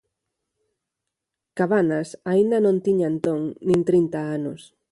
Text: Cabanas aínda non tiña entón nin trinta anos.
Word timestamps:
Cabanas 1.57 2.09
aínda 2.31 2.57
non 2.65 2.77
tiña 2.85 3.07
entón 3.13 3.39
nin 3.67 3.79
trinta 3.89 4.19
anos. 4.37 4.61